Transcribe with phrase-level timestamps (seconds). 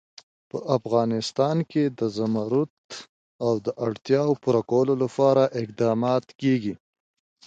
[0.49, 2.71] په افغانستان کې د زمرد
[3.65, 6.73] د اړتیاوو پوره کولو لپاره اقدامات کېږي.